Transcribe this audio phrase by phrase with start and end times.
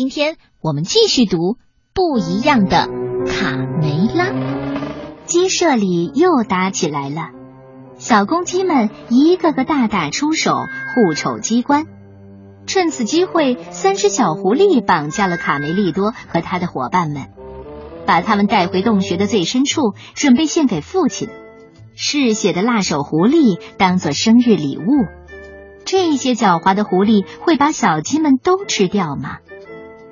[0.00, 1.58] 今天我们继续读
[1.92, 2.88] 不一样的
[3.26, 4.32] 卡梅拉。
[5.26, 7.32] 鸡舍里又打起来了，
[7.98, 10.54] 小公鸡们一个个大打出手，
[10.94, 11.84] 互瞅机关。
[12.64, 17.26] 趁此机会，三只小狐狸绑架了卡梅利多和他的伙伴们，
[18.06, 21.28] 把他们带回洞穴的最深处，准备献给父亲。
[21.94, 24.82] 嗜血的辣手狐狸当做生日礼物。
[25.84, 29.40] 这些狡猾的狐狸会把小鸡们都吃掉吗？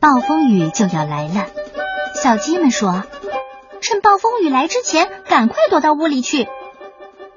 [0.00, 1.46] 暴风雨就要来了，
[2.14, 3.02] 小鸡们说
[3.82, 6.46] ：“趁暴风雨来之前，赶快躲到屋里去。”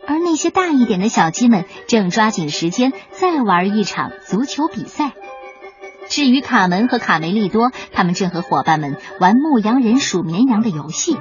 [0.06, 5.14] 而那些大一点的小鸡们正抓紧时间再玩一场足球比赛。
[6.08, 11.18] 至于卡门和卡梅利多，他们正和伙伴们玩牧羊人数绵羊的游戏。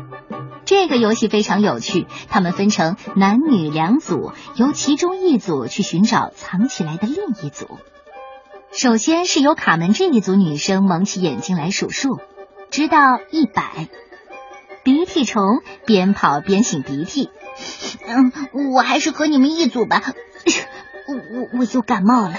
[0.66, 7.78] 这个游戏非常有趣，他们分成男女两组，由其中一组去寻找藏起来的另一组。
[8.72, 12.20] 首先是由卡门这一组女生蒙起眼睛来数数，
[12.70, 13.88] 直到一百。
[14.84, 15.42] 鼻涕虫
[15.84, 17.30] 边跑边擤鼻涕。
[18.06, 18.32] 嗯，
[18.74, 20.00] 我还是和你们一组吧，
[21.08, 22.36] 我我我又感冒了。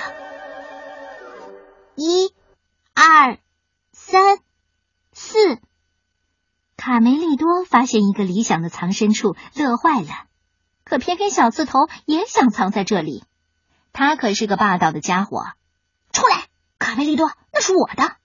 [1.95, 2.33] 一、
[2.93, 3.37] 二、
[3.91, 4.39] 三、
[5.11, 5.59] 四。
[6.77, 10.07] 卡梅利多发现一个理想的藏身处，乐坏了。
[10.85, 13.23] 可偏偏小刺头也想藏在这里。
[13.93, 15.43] 他可是个霸道的家伙。
[16.81, 18.15] 卡梅利多，那是我的。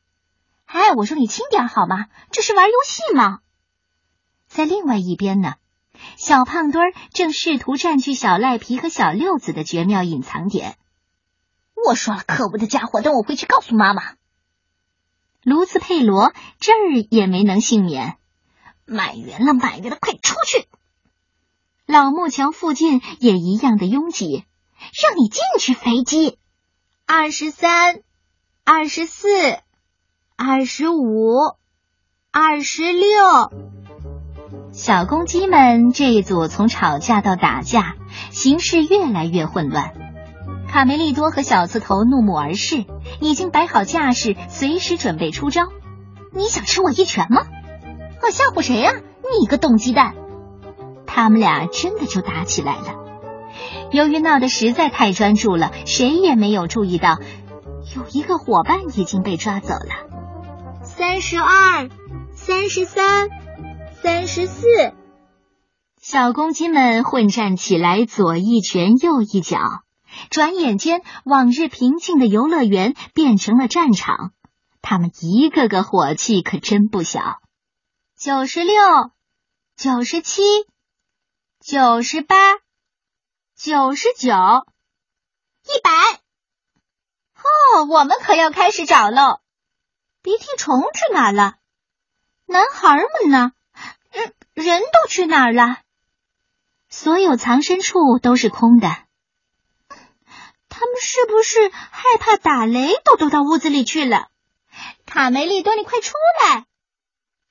[0.65, 2.07] 哎，我说你轻点好吗？
[2.31, 3.41] 这是玩游戏吗？
[4.49, 5.57] 在另外一边呢，
[6.17, 10.79] 小胖墩儿正试图占据小赖皮和小六子的绝妙隐藏点。
[11.87, 14.15] 我说了，可恶的家伙，等我回去告诉妈妈。
[15.43, 18.17] 卢茨佩罗这儿也没能幸免。
[18.87, 20.67] 满员了，满员了，快出去！
[21.85, 24.47] 老木桥附近也一样的拥挤，
[25.03, 26.39] 让你进去，肥鸡！
[27.05, 28.03] 二十三，
[28.69, 29.29] 二十四，
[30.37, 31.37] 二十五，
[32.33, 33.07] 二十六。
[34.73, 37.95] 小公鸡们这一组从吵架到打架，
[38.33, 39.93] 形势越来越混乱。
[40.67, 42.85] 卡梅利多和小刺头怒目而视，
[43.21, 45.69] 已经摆好架势，随时准备出招。
[46.33, 47.47] 你想吃我一拳吗？
[48.21, 48.95] 我吓唬谁呀？
[49.41, 50.17] 你个冻鸡蛋！
[51.07, 53.07] 他们俩真的就打起来了。
[53.93, 57.21] 由于闹得实在太专注了，谁也没有注意到
[57.97, 60.85] 有一个伙伴已经被抓走了。
[60.85, 61.89] 三十二，
[62.35, 63.31] 三十三，
[64.03, 64.67] 三十四。
[65.99, 69.59] 小公鸡们混战起来，左一拳，右一脚。
[70.29, 74.33] 转眼间，往日平静的游乐园变成了战场。
[74.83, 77.39] 他们一个个火气可真不小。
[78.19, 78.75] 九十六，
[79.75, 80.43] 九十七，
[81.61, 82.37] 九十八，
[83.57, 84.29] 九十九，
[85.65, 86.26] 一百。
[87.43, 89.41] 哦，我们可要开始找喽！
[90.23, 91.55] 鼻涕虫去哪了？
[92.47, 93.53] 男孩们呢？
[94.11, 95.79] 人人都去哪儿了？
[96.89, 98.89] 所有藏身处都是空的。
[100.69, 104.29] 他们是不是害怕打雷，都躲到屋子里去了？
[105.07, 106.67] 卡梅利多，你快出来！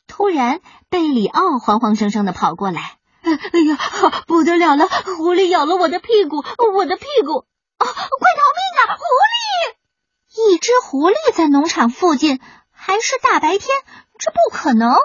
[0.08, 2.98] 突然，贝里奥慌慌张张的跑过来。
[3.22, 4.88] 哎呀，不得了了！
[4.88, 6.44] 狐狸咬了我的屁股，
[6.76, 7.46] 我的屁股！
[7.78, 8.82] 哦，快逃命啊！
[8.96, 10.54] 狐狸！
[10.54, 12.40] 一只狐狸在农场附近，
[12.72, 13.70] 还是大白天，
[14.18, 14.96] 这不可能。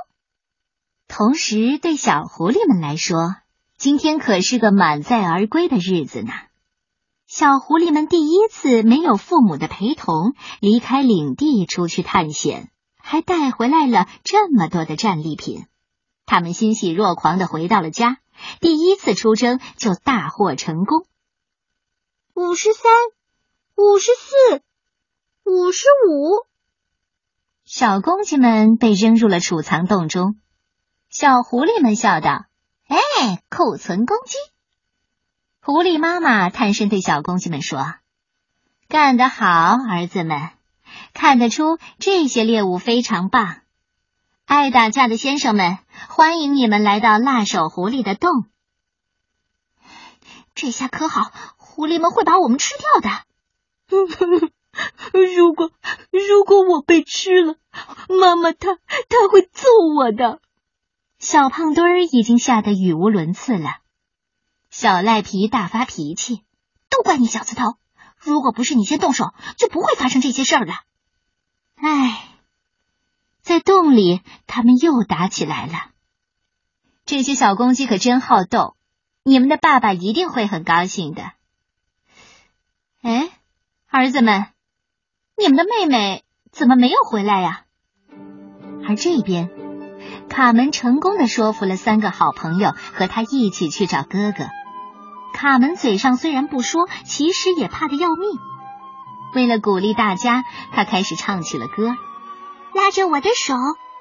[1.08, 3.36] 同时，对小狐狸们来说，
[3.76, 6.32] 今天可是个满载而归的日子呢。
[7.26, 12.70] 小狐狸们第一次没有父母的陪同，离开领地出去探险。
[13.02, 15.64] 还带回来了这么多的战利品，
[16.26, 18.18] 他们欣喜若狂的回到了家。
[18.60, 21.06] 第一次出征就大获成功。
[22.42, 22.90] 五十三，
[23.76, 24.62] 五十四，
[25.44, 26.46] 五十五。
[27.66, 30.40] 小公鸡们被扔入了储藏洞中。
[31.10, 32.46] 小狐狸们笑道
[32.88, 34.38] ：“哎，库存公鸡。”
[35.60, 37.84] 狐狸妈妈探身对小公鸡们说
[38.88, 40.52] ：“干得好，儿子们。”
[41.12, 43.58] 看得出这些猎物非常棒，
[44.46, 45.76] 爱打架的先生们，
[46.08, 48.46] 欢迎你们来到辣手狐狸的洞。
[50.54, 51.30] 这下可好，
[51.80, 53.24] 狐狸们会把我们吃掉的。
[55.34, 55.72] 如果
[56.10, 57.56] 如果我被吃了，
[58.20, 58.74] 妈妈她
[59.08, 59.66] 她会揍
[59.96, 60.42] 我的。
[61.18, 63.78] 小胖墩儿已经吓得语无伦次了。
[64.68, 66.42] 小赖皮大发脾气
[66.90, 67.76] ：“都怪你小刺头！
[68.18, 70.74] 如果不是你先动手，就不会发生这些事儿了。”
[71.80, 72.28] 唉，
[73.40, 75.72] 在洞里，他们又打起来了。
[77.06, 78.76] 这些小公鸡可真好斗，
[79.22, 81.32] 你们的爸爸一定会很高兴的。
[83.02, 83.30] 哎，
[83.88, 84.46] 儿子们，
[85.38, 87.62] 你们的妹妹怎么没有回来呀？
[88.86, 89.48] 而这边，
[90.28, 94.44] 卡门成功的说服了三个好朋友和他一起去找哥哥。
[95.32, 98.38] 卡门嘴上虽然不说，其实也怕的要命。
[99.34, 101.96] 为了鼓励大家，他开始唱起了歌
[102.74, 103.54] ：“拉着我的手，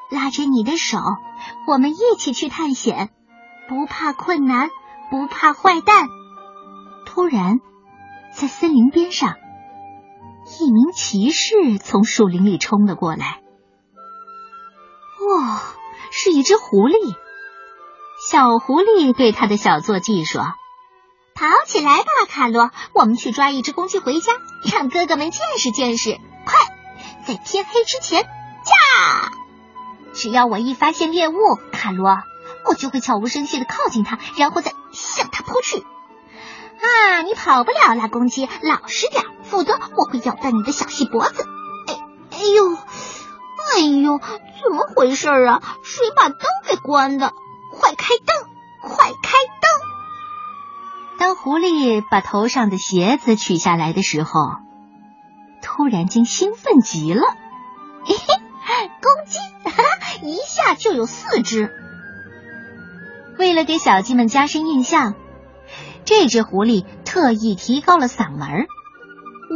[0.10, 0.98] 拉着你的手，
[1.68, 3.12] 我们一起去探险，
[3.70, 4.70] 不怕困难，
[5.10, 6.10] 不怕坏蛋。”
[7.06, 7.62] 突然，
[8.40, 9.36] 在森林边上，
[10.62, 13.42] 一名骑士从树林里冲了过来。
[15.28, 15.62] 哇，
[16.10, 17.18] 是一只狐狸！
[18.30, 20.42] 小狐狸对他的小坐骑说。
[21.36, 22.72] 跑起来吧，卡罗！
[22.94, 24.32] 我们去抓一只公鸡回家，
[24.72, 26.18] 让哥哥们见识见识。
[26.46, 26.56] 快，
[27.26, 29.34] 在天黑之前驾！
[30.14, 31.36] 只要我一发现猎物，
[31.74, 32.20] 卡罗，
[32.70, 35.86] 我就会悄无声息的靠近它，然后再向它扑去。
[36.82, 41.44] 啊，你跑不了了，公鸡，老实点，否则我会咬断你的小细脖子。
[41.88, 42.00] 哎，
[42.32, 42.76] 哎呦，
[43.76, 45.62] 哎呦，怎么回事啊？
[45.84, 47.34] 谁把灯给关的？
[47.80, 48.50] 快开灯！
[48.82, 49.70] 快开灯！
[51.20, 54.32] 当狐狸把头上的鞋子取下来的时候，
[55.62, 57.22] 突然间兴奋极了。
[58.06, 59.38] 嘿嘿，公鸡，
[60.26, 61.72] 一下就有四只。
[63.38, 65.14] 为了给小鸡们加深印象，
[66.10, 68.66] 这只狐狸特意提高了嗓门：“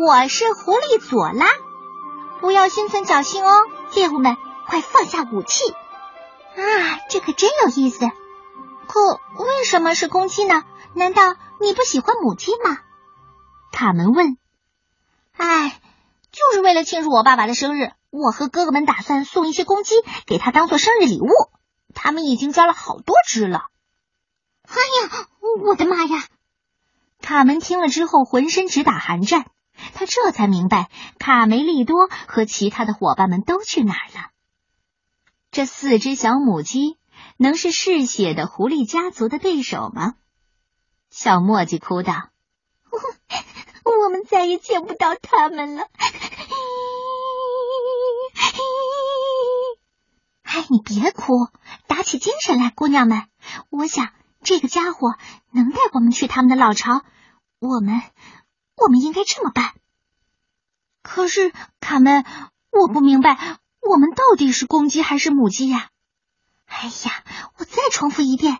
[0.05, 1.47] 我是狐狸佐拉，
[2.41, 3.51] 不要心存侥幸哦，
[3.95, 5.71] 猎物们，快放下武器！
[5.71, 8.05] 啊，这可真有意思。
[8.85, 9.13] 可
[9.43, 10.61] 为什么是公鸡呢？
[10.93, 11.23] 难道？”
[11.59, 12.77] 你不喜欢母鸡吗？
[13.71, 14.37] 卡门问。
[15.35, 15.81] 哎，
[16.31, 19.95] 就是为了庆祝我爸爸的生日，我和哥哥们打算送一些公鸡
[20.27, 21.29] 给他当做生日礼物。
[21.95, 23.69] 他们已经抓了好多只了。
[24.67, 25.27] 哎呀，
[25.65, 26.23] 我的妈呀！
[27.23, 29.45] 卡门听了之后浑身直打寒战，
[29.93, 34.29] 他这才明白卡梅利多和其他的伙伴们都去哪儿了。
[35.49, 36.97] 这四只小母鸡
[37.37, 40.15] 能是嗜血的狐狸家族的对手吗？
[41.09, 42.13] 小墨迹哭道
[43.85, 45.83] ：“我们再也见不到他们了。
[50.43, 51.47] ”哎，你别哭，
[51.87, 53.23] 打起精神来，姑娘们。
[53.69, 54.09] 我想
[54.43, 55.15] 这个家伙
[55.51, 57.03] 能带我们去他们的老巢。
[57.59, 58.01] 我们，
[58.75, 59.73] 我们应该这么办。
[61.01, 62.23] 可是卡门，
[62.69, 65.89] 我不明白，我们到底是公鸡还是母鸡呀？
[66.65, 67.23] 哎呀，
[67.57, 68.59] 我再重复一遍。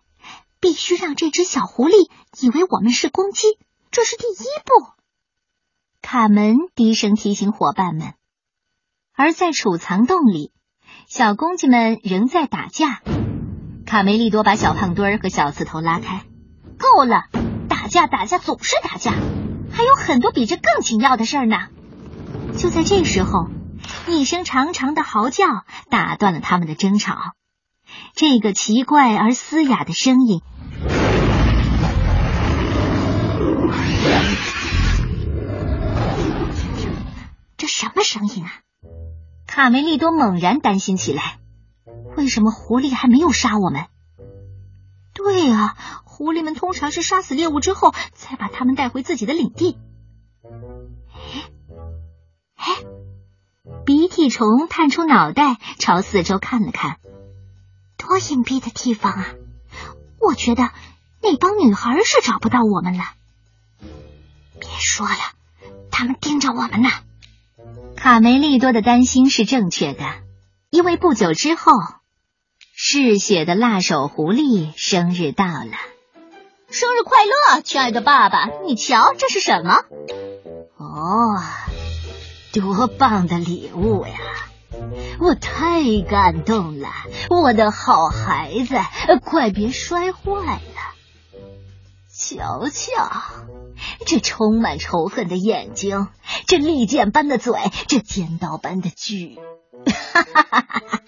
[0.59, 2.09] 必须让这只小狐狸
[2.39, 3.59] 以为我们是公鸡，
[3.91, 4.93] 这是第一步。
[6.01, 8.13] 卡门低声提醒伙伴们。
[9.11, 10.53] 而在储藏洞里，
[11.09, 13.01] 小公鸡们仍在打架。
[13.93, 16.23] 卡梅利多把小胖墩儿和小刺头拉开。
[16.79, 17.25] 够了，
[17.69, 19.11] 打架打架总是打架，
[19.71, 21.67] 还有很多比这更紧要的事儿呢。
[22.57, 23.49] 就在这时候，
[24.07, 25.45] 一声长长的嚎叫
[25.91, 27.33] 打断了他们的争吵。
[28.15, 30.41] 这个奇怪而嘶哑的声音。
[37.57, 38.49] 这什么声音啊？
[39.45, 41.37] 卡梅利多猛然担心起来。
[42.15, 43.85] 为什么狐狸还没有杀我们？
[45.13, 49.77] 对啊，狐狸们通常是杀死猎物之后，才把它们带回自己的领地。
[51.07, 51.43] 哎，
[52.55, 52.65] 哎，
[53.85, 56.97] 鼻涕虫探出脑袋，朝四周看了看。
[57.97, 59.27] 多隐蔽的地方啊！
[60.19, 60.69] 我觉得
[61.21, 63.03] 那帮女孩是找不到我们了。
[64.59, 65.15] 别说了，
[65.91, 66.89] 他们盯着我们呢。
[67.95, 70.03] 卡梅利多的担心是正确的，
[70.69, 71.71] 因为不久之后，
[72.75, 75.77] 嗜血的辣手狐狸生日到了。
[76.71, 78.49] 生日快乐，亲爱的爸爸！
[78.65, 79.83] 你瞧，这是什么？
[80.77, 81.39] 哦，
[82.51, 84.17] 多棒的礼物呀！
[85.19, 86.89] 我太感动了，
[87.29, 88.75] 我的好孩子，
[89.23, 90.59] 快别摔坏了！
[92.11, 93.11] 瞧瞧，
[94.07, 96.07] 这充满仇恨的眼睛，
[96.47, 97.53] 这利剑般的嘴，
[97.87, 99.37] 这尖刀般的锯，
[99.91, 101.01] 哈哈哈哈！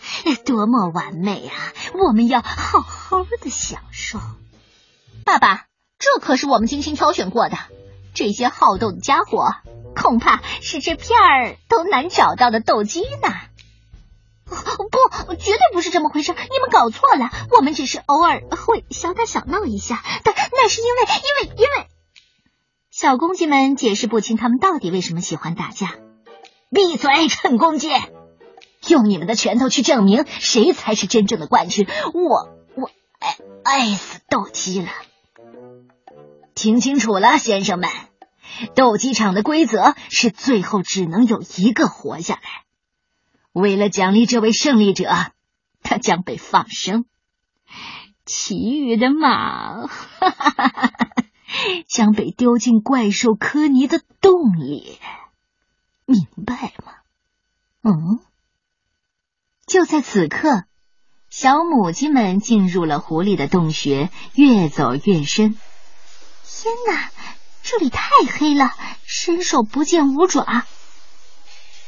[0.46, 1.54] 多么完美啊！
[1.94, 4.20] 我们要好好的享受。
[5.24, 5.66] 爸爸，
[5.98, 7.58] 这可是我们精心挑选过的，
[8.14, 9.54] 这些好斗的家伙，
[9.96, 13.30] 恐怕是这片儿都难找到的斗鸡呢。
[14.46, 17.32] 不，绝对不是这么回事，你们搞错了。
[17.52, 21.88] 我们只是偶尔会小打小闹一下，但那是因为，因为，因为
[22.92, 25.96] 小公鸡们解释不清他们到底为什么喜欢打架。
[26.72, 27.90] 闭嘴，蠢公鸡！
[28.88, 31.88] 用你们的拳头去证明谁才是真正的冠军。
[32.14, 34.90] 我，我爱爱死斗鸡了。
[36.54, 37.90] 听清楚了，先生们，
[38.76, 42.42] 斗鸡场的规则是最后只能有一个活下来。
[43.52, 45.10] 为了奖励这位胜利者，
[45.82, 47.04] 他将被放生；
[48.26, 49.90] 其余的马
[51.88, 55.00] 将被丢进怪兽科尼的洞里。
[56.06, 56.94] 明白吗？
[57.82, 58.20] 嗯。
[59.66, 60.64] 就在此刻，
[61.32, 65.58] 小母鸡们进入了狐狸的洞穴，越走越深。
[66.44, 67.10] 天哪，
[67.64, 68.04] 这里太
[68.38, 68.72] 黑了，
[69.06, 70.66] 伸手不见五爪。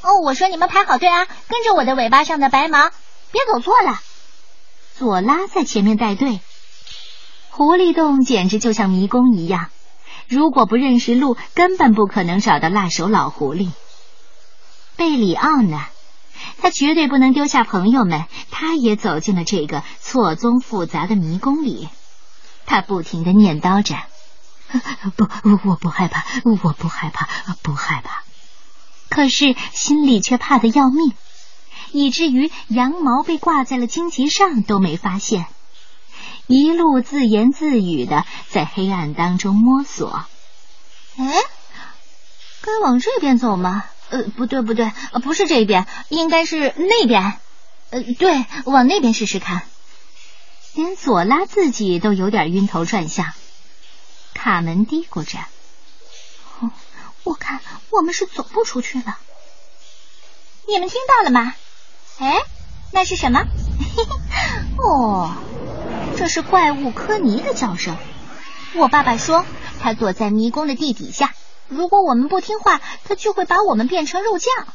[0.01, 2.89] 哦，我说你们排好队啊，跟着我的尾巴上的白毛，
[3.31, 3.99] 别走错了。
[4.95, 6.39] 左拉在前面带队。
[7.51, 9.69] 狐狸洞简直就像迷宫一样，
[10.27, 13.69] 如果不认识路，根本不可能找到辣手老狐狸。
[14.95, 15.85] 贝里奥呢？
[16.61, 21.89] 他绝对不能丢下朋友们，他也走进了这个错综复杂的迷宫里。
[22.65, 23.95] 他不停的念叨着
[25.15, 25.27] ：“不，
[25.69, 27.27] 我不害怕，我不害怕，
[27.61, 28.23] 不害怕。”
[29.09, 31.13] 可是心里却怕的要命，
[31.91, 35.45] 以至于羊毛被挂在了荆棘上都没发现，
[36.47, 40.25] 一路自言自语的在黑暗当中摸索。
[41.17, 41.25] 哎，
[42.61, 43.85] 该往这边走吗？
[44.09, 44.91] 呃，不对，不对，
[45.23, 47.39] 不是这边，应该是那边。
[47.89, 49.63] 呃，对，往那边试试看。
[50.73, 53.33] 连左拉自己都有点晕头转向。
[54.33, 55.39] 卡门嘀咕着。
[56.59, 56.71] 哦
[57.23, 57.59] 我看
[57.89, 59.17] 我们是走不出去了。
[60.67, 61.53] 你们听到了吗？
[62.19, 62.33] 哎，
[62.91, 63.41] 那是什么？
[63.41, 64.09] 嘿 嘿
[64.77, 65.35] 哦，
[66.15, 67.97] 这是怪物科尼的叫声。
[68.75, 69.45] 我爸爸说，
[69.79, 71.33] 他躲在迷宫的地底下。
[71.69, 74.67] 如果我们不听话，他就会把我们变成肉酱。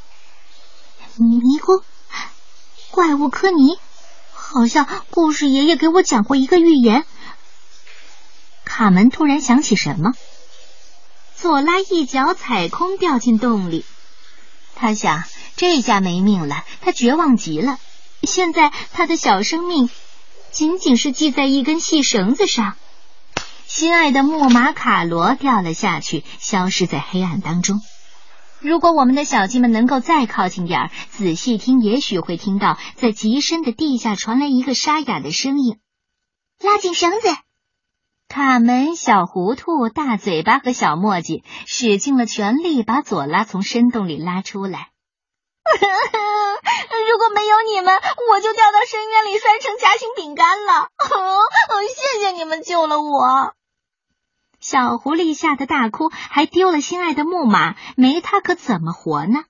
[1.16, 1.82] 迷宫，
[2.90, 3.78] 怪物科尼，
[4.32, 7.04] 好像故事爷爷给我讲过一个寓言。
[8.64, 10.12] 卡门突然想起什么。
[11.37, 13.84] 索拉一脚踩空，掉进洞里。
[14.75, 15.25] 他想，
[15.56, 16.64] 这下没命了。
[16.80, 17.78] 他绝望极了。
[18.22, 19.90] 现在他的小生命
[20.50, 22.76] 仅仅是系在一根细绳子上。
[23.75, 27.81] 心爱的木马卡罗掉了下去，消失在黑暗当中。
[28.61, 35.79] 如果我们的小鸡们能够再靠近点儿，仔细听，也许会听到在极深的地下传来一个沙哑的声音
[36.62, 37.29] ：“拉紧绳子。”
[38.29, 44.91] 卡门、小糊涂、大嘴巴和小墨迹使尽了全力，把佐拉从深洞里拉出来。
[47.11, 50.88] 如果没有你们，我就掉到深渊里，摔成夹心饼干了。
[51.97, 53.55] 谢谢你们救了我。
[54.62, 59.45] 小狐狸吓得大哭，还丢了心爱的木马，没它可怎么活呢？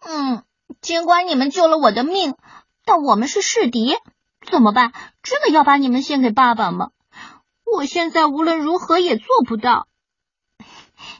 [0.00, 0.44] 嗯，
[0.80, 2.36] 尽管你们救了我的命，
[2.84, 3.96] 但我们是世敌，
[4.48, 4.92] 怎么办？
[5.24, 6.92] 真的要把你们献给爸爸吗？
[7.64, 9.88] 我现在无论如何也做不到，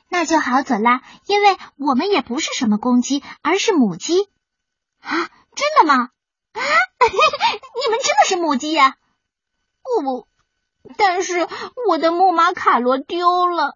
[0.08, 4.28] 那就好，佐拉，因为我们也不是什么公鸡，而是母鸡
[5.00, 5.28] 啊！
[5.56, 6.10] 真的吗？
[6.52, 6.62] 啊，
[7.02, 8.96] 你们真的是母鸡呀？
[9.82, 10.28] 不，
[10.96, 11.46] 但是
[11.88, 13.74] 我的木马卡罗丢了， 啊，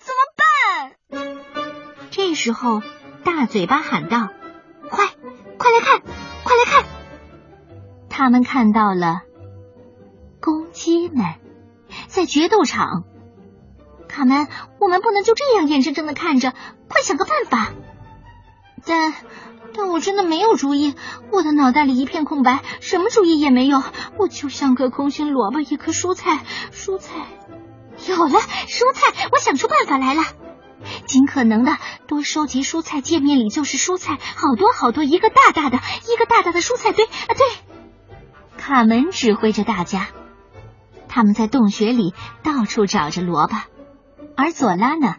[0.00, 0.96] 怎么办？
[2.10, 2.82] 这时候，
[3.24, 4.28] 大嘴巴喊道
[4.90, 5.06] ：“快，
[5.58, 6.00] 快来看，
[6.44, 6.84] 快来看！”
[8.08, 9.22] 他们看到了。
[10.40, 11.24] 公鸡们
[12.08, 13.04] 在决斗场，
[14.08, 16.54] 卡门，我们不能就这样眼睁睁的看着，
[16.88, 17.72] 快想个办法！
[18.84, 19.14] 但
[19.74, 20.94] 但我真的没有主意，
[21.30, 23.82] 我的脑袋里一片空白，什么主意也没有，
[24.16, 27.14] 我就像颗空心萝卜，一颗蔬菜，蔬菜
[28.08, 30.22] 有了，蔬菜，我想出办法来了，
[31.06, 31.76] 尽可能的
[32.08, 35.78] 多收集蔬菜，界面里就是蔬菜，好多好多，一个大大的，
[36.12, 37.34] 一个大大的蔬菜堆啊！
[37.36, 37.46] 对，
[38.56, 40.08] 卡门指挥着大家。
[41.08, 43.56] 他们在洞穴里到处找着萝卜，
[44.36, 45.16] 而佐拉呢，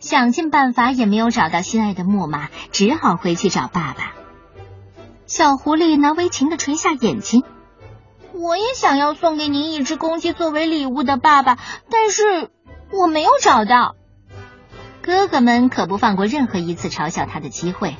[0.00, 4.14] 想尽办法也没有找到心爱的木马，只好回去找爸爸。
[5.26, 7.44] 小狐狸难为情的垂下眼睛。
[8.32, 11.58] 我也想要送给您一只公鸡作为礼物的，爸爸，
[11.90, 12.50] 但是
[12.90, 13.94] 我没有找到。
[15.02, 17.96] 哥哥们可不放过任何一次嘲笑他的机会。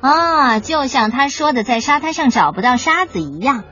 [0.00, 3.64] 啊，就像他说的，在沙滩上找不到沙子一样。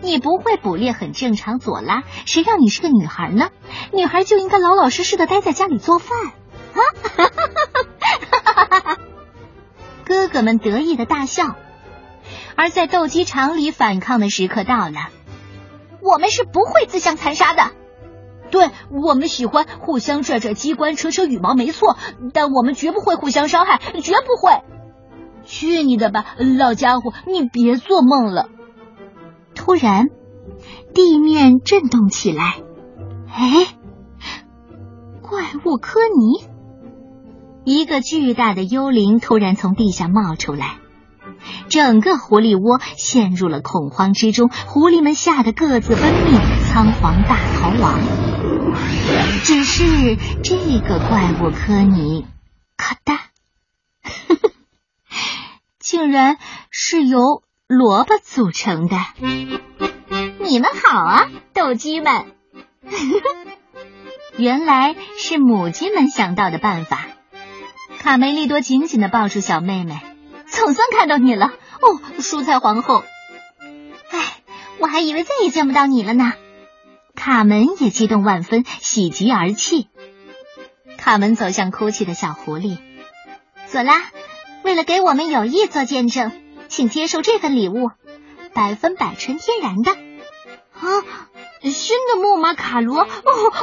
[0.00, 2.04] 你不会捕猎很正常，佐拉。
[2.24, 3.50] 谁让你是个女孩呢？
[3.92, 6.18] 女孩就应该老老实实的待在家里做饭。
[6.74, 6.80] 啊！
[10.04, 11.56] 哥哥们得意的大笑。
[12.56, 15.10] 而在斗鸡场里反抗的时刻到了，
[16.00, 17.70] 我们是不会自相残杀的。
[18.50, 21.98] 对我们喜欢互相拽拽机关、扯扯羽毛，没错，
[22.32, 24.62] 但我们绝不会互相伤害，绝不会。
[25.44, 26.24] 去你的吧，
[26.58, 28.48] 老家伙，你别做梦了。
[29.58, 30.06] 突然，
[30.94, 32.62] 地面震动起来。
[33.28, 33.66] 哎，
[35.20, 36.46] 怪物科尼！
[37.64, 40.78] 一个巨大的幽灵突然从地下冒出来，
[41.68, 44.48] 整个狐狸窝陷入了恐慌之中。
[44.48, 48.00] 狐狸们吓得各自奔命，仓皇大逃亡。
[49.42, 52.26] 只是这个怪物科尼，
[52.76, 53.18] 咔哒，
[55.80, 56.38] 竟然
[56.70, 57.42] 是由。
[57.68, 58.96] 萝卜组成的，
[60.38, 62.32] 你们好啊，斗鸡们！
[64.38, 67.06] 原来是母鸡们想到的办法。
[67.98, 70.00] 卡梅利多紧紧的抱住小妹妹，
[70.46, 73.04] 总算看到你了哦，蔬菜皇后。
[74.12, 74.36] 哎，
[74.78, 76.32] 我还以为再也见不到你了呢。
[77.14, 79.90] 卡门也激动万分，喜极而泣。
[80.96, 82.78] 卡门走向哭泣的小狐狸，
[83.66, 84.06] 佐拉，
[84.64, 86.32] 为了给我们友谊做见证。
[86.68, 87.90] 请接受这份礼物，
[88.54, 91.04] 百分百纯天然的啊！
[91.62, 93.08] 新的木马卡罗，哦，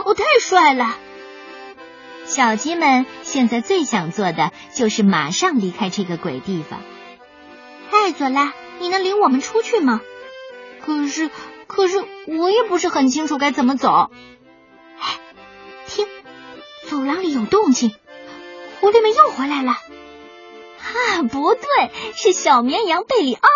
[0.06, 0.96] 我太帅了！
[2.26, 6.82] 小鸡们现在最想做的就是马上离开这个鬼地方。
[7.92, 10.02] 哎，佐拉，你能领我们出去吗？
[10.86, 11.30] 可是，
[11.68, 14.10] 可是我也不是很清楚该怎么走。
[15.00, 15.20] 哎，
[15.88, 16.06] 听，
[16.90, 17.94] 走廊里有动静，
[18.82, 19.78] 狐狸们又回来了。
[20.96, 23.50] 啊， 不对，是小绵羊贝里奥。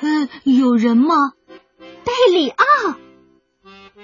[0.00, 1.14] 嗯，有人吗？
[2.04, 2.64] 贝里奥，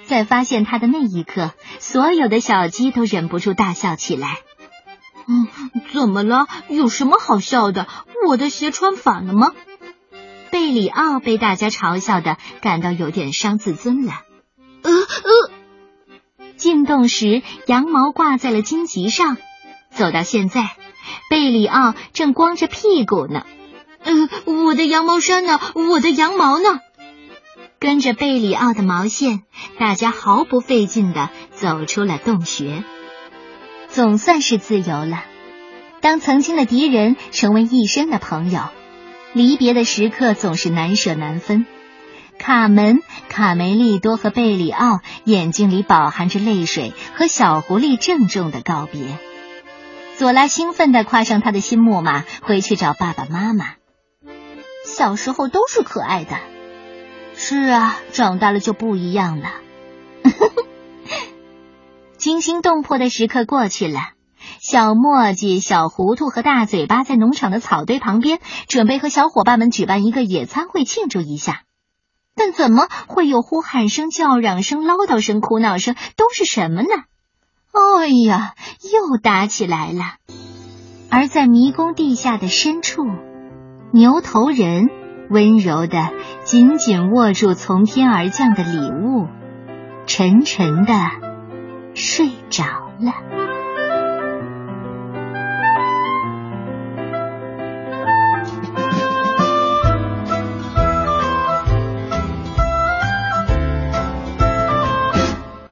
[0.04, 4.38] 在发现他的那一刻，所有的小鸡都忍不住大笑起来。
[5.26, 5.48] 嗯，
[5.92, 6.46] 怎么了？
[6.68, 7.88] 有什么好笑的？
[8.26, 9.52] 我的鞋穿反了吗？
[10.50, 14.12] 贝里奥被大家嘲笑的，感到有点伤自尊了。
[14.82, 15.50] 呃呃，
[16.56, 19.36] 进洞时羊毛挂在了荆棘上，
[19.90, 20.76] 走到现在。
[21.30, 23.44] 贝里奥正光着屁股呢，
[24.04, 24.28] 嗯，
[24.66, 25.60] 我的羊毛衫呢？
[25.74, 26.80] 我的羊毛呢？
[27.78, 29.42] 跟着贝里奥的毛线，
[29.78, 32.82] 大家毫不费劲的走出了洞穴，
[33.88, 35.24] 总算是自由了。
[36.00, 38.60] 当曾经的敌人成为一生的朋友，
[39.32, 41.66] 离别的时刻总是难舍难分。
[42.38, 49.18] 卡门、卡梅利多和贝里奥眼睛里饱含着泪水，和小狐狸郑重的告别。
[50.18, 53.74] 佐拉兴奋地跨上他的新木马，回去找爸爸妈妈。
[54.86, 56.38] 小时候都是可爱的，
[57.34, 59.50] 是啊，长大了就不一样了。
[62.16, 64.00] 惊心动魄的时刻过去了，
[64.58, 71.64] 小墨迹、小糊涂和大嘴巴在农场的草堆旁边，准备和小伙伴们举办一个野餐会庆祝一下。
[72.34, 75.94] 但怎么会有呼喊声、叫嚷声、唠叨声、哭闹声？
[76.16, 76.88] 都是什么呢？
[77.76, 78.54] 哎呀，
[78.92, 80.14] 又打起来了！
[81.10, 83.04] 而在迷宫地下的深处，
[83.92, 84.88] 牛头人
[85.28, 86.10] 温柔的
[86.44, 89.26] 紧紧握住从天而降的礼物，
[90.06, 90.94] 沉沉的
[91.94, 92.64] 睡着
[93.00, 93.45] 了。